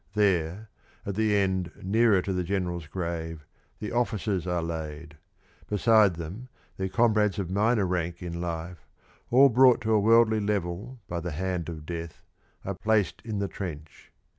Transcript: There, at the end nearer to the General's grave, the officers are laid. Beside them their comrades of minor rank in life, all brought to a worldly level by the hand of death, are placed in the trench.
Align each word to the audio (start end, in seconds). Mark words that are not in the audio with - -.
There, 0.15 0.71
at 1.05 1.13
the 1.13 1.35
end 1.35 1.71
nearer 1.83 2.23
to 2.23 2.33
the 2.33 2.43
General's 2.43 2.87
grave, 2.87 3.45
the 3.77 3.91
officers 3.91 4.47
are 4.47 4.63
laid. 4.63 5.17
Beside 5.69 6.15
them 6.15 6.49
their 6.77 6.89
comrades 6.89 7.37
of 7.37 7.51
minor 7.51 7.85
rank 7.85 8.19
in 8.23 8.41
life, 8.41 8.87
all 9.29 9.49
brought 9.49 9.79
to 9.81 9.93
a 9.93 9.99
worldly 9.99 10.39
level 10.39 10.99
by 11.07 11.19
the 11.19 11.33
hand 11.33 11.69
of 11.69 11.85
death, 11.85 12.23
are 12.65 12.73
placed 12.73 13.21
in 13.23 13.37
the 13.37 13.47
trench. 13.47 14.11